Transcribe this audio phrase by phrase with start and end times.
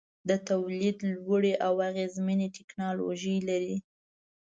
[0.29, 3.75] د تولید لوړې او اغیزمنې ټیکنالوجۍ لري.